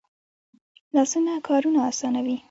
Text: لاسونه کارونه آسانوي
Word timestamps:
لاسونه 0.95 1.31
کارونه 1.47 1.79
آسانوي 1.89 2.37